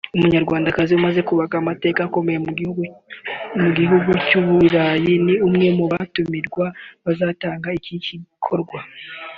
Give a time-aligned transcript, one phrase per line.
[0.15, 2.37] Umunyarwandakazi umaze kubaka amateka akomeye
[3.59, 6.65] mu bihugu by’u Burayi ni umwe mu batumirwa
[7.05, 8.77] bazitabira iki gikorwa